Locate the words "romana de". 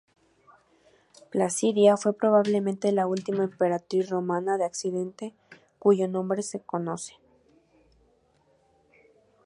4.09-4.65